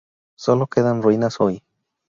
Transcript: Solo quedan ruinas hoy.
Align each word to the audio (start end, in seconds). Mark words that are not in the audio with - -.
Solo 0.35 0.65
quedan 0.65 1.03
ruinas 1.03 1.39
hoy. 1.41 1.61